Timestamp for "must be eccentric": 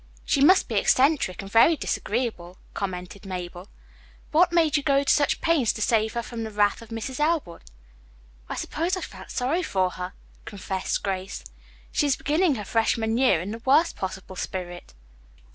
0.41-1.43